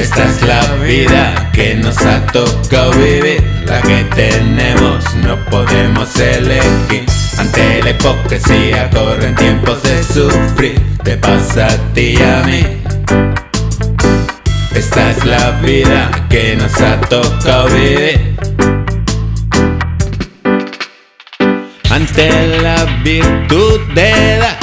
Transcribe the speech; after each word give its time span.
Esta 0.00 0.24
es 0.24 0.40
la 0.40 0.62
vida 0.76 1.50
que 1.52 1.74
nos 1.74 1.98
ha 1.98 2.24
tocado 2.28 2.90
vivir, 2.92 3.44
la 3.66 3.82
que 3.82 4.02
tenemos, 4.16 5.14
no 5.16 5.36
podemos 5.50 6.16
elegir. 6.16 7.04
Ante 7.36 7.82
la 7.82 7.90
hipocresía 7.90 8.88
corren 8.88 9.34
tiempos 9.34 9.82
de 9.82 10.02
sufrir, 10.02 10.80
te 11.04 11.18
pasa 11.18 11.66
a 11.66 11.76
ti 11.92 12.14
y 12.16 12.22
a 12.22 12.42
mí. 12.46 12.62
Esta 14.74 15.10
es 15.10 15.22
la 15.26 15.50
vida 15.60 16.10
que 16.30 16.56
nos 16.56 16.74
ha 16.80 16.98
tocado 17.02 17.66
vivir. 17.66 18.36
Ante 21.90 22.56
la 22.62 22.84
virtud 23.04 23.80
de 23.94 24.38
dar 24.38 24.59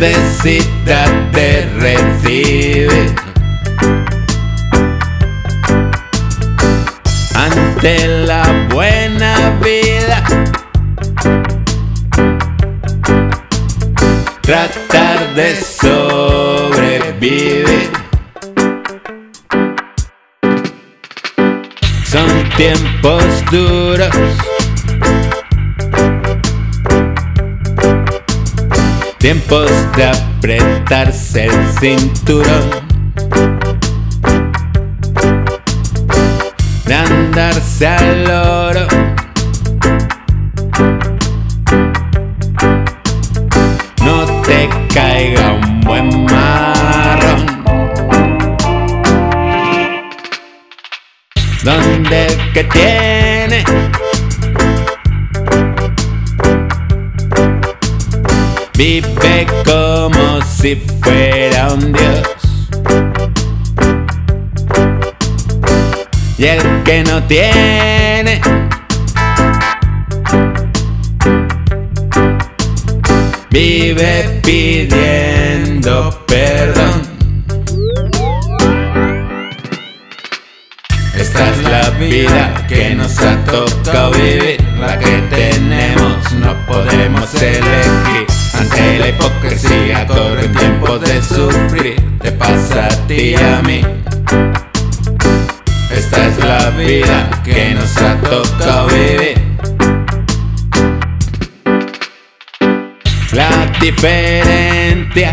necesita 0.00 1.04
de 1.32 1.66
recibir. 1.78 2.88
Ante 7.36 8.08
la 8.26 8.42
buena 8.70 9.34
vida, 9.62 10.22
tratar 14.42 15.34
de 15.34 15.56
sobrevivir. 15.56 16.30
Son 22.04 22.28
tiempos 22.56 23.24
duros. 23.50 24.53
Tiempos 29.24 29.70
de 29.96 30.04
apretarse 30.04 31.46
el 31.46 31.52
cinturón. 31.80 32.70
De 36.84 36.94
andarse 36.94 37.86
al 37.86 38.30
oro. 38.30 38.86
No 44.04 44.42
te 44.42 44.68
caiga 44.92 45.52
un 45.54 45.80
buen 45.80 46.24
marrón. 46.24 47.46
Donde 51.62 52.26
que 52.52 52.64
tiene 52.64 53.64
vive 58.84 59.46
como 59.64 60.42
si 60.42 60.76
fuera 61.02 61.72
un 61.72 61.90
dios. 61.90 62.22
Y 66.36 66.44
el 66.44 66.82
que 66.84 67.02
no 67.04 67.22
tiene 67.22 68.42
vive 73.50 74.40
pidiendo 74.42 76.10
perdón. 76.26 77.02
Esta 81.14 81.50
es 81.50 81.62
la 81.62 81.88
vida 81.90 82.66
que 82.68 82.94
nos 82.94 83.18
ha 83.20 83.42
tocado 83.44 84.10
vivir, 84.10 84.60
la 84.78 84.98
que 84.98 85.22
tenemos, 85.30 86.32
no 86.34 86.54
podemos 86.66 87.32
elegir. 87.40 87.83
Hipocresía 89.24 90.06
corren 90.06 90.52
tiempos 90.52 91.00
de 91.00 91.22
sufrir, 91.22 91.96
te 92.20 92.30
pasa 92.32 92.88
a 92.88 93.06
ti 93.06 93.30
y 93.30 93.34
a 93.36 93.62
mí. 93.62 93.80
Esta 95.90 96.26
es 96.26 96.38
la 96.44 96.70
vida 96.70 97.30
que 97.42 97.74
nos 97.74 97.96
ha 97.96 98.20
tocado 98.20 98.86
vivir. 98.88 99.40
La 103.32 103.66
diferencia 103.80 105.32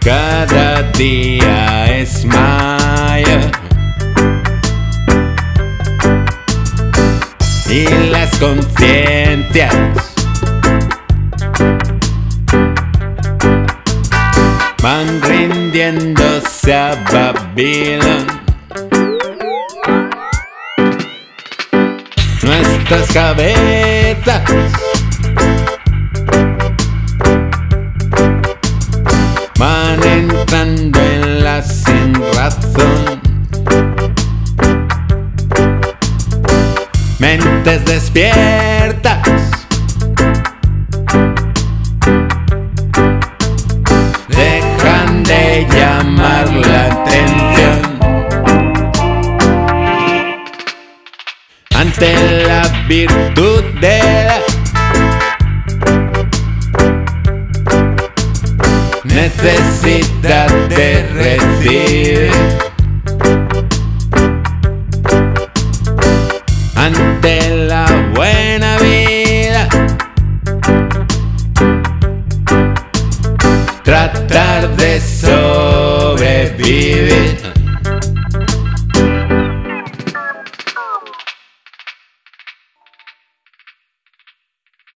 cada 0.00 0.82
día 0.98 1.41
las 8.42 8.54
conciencias 8.72 9.74
van 14.82 15.22
rindiéndose 15.22 16.74
a 16.74 16.94
Babilón. 17.12 18.26
Nuestras 22.42 23.12
cabezas 23.12 24.42
sientes 37.62 37.84
despiertas. 37.84 39.18
Dejan 44.28 45.22
de 45.22 45.66
llamar 45.70 46.52
la 46.52 46.86
atención. 46.86 47.98
Ante 51.74 52.14
la 52.44 52.62
virtud 52.88 53.62
de 53.80 53.98
la 54.28 54.40
necesidad 59.04 60.48
de 60.68 61.06
recibir. 61.14 62.11
tratar 73.92 74.74
de 74.74 74.98
sobrevivir. 75.02 75.52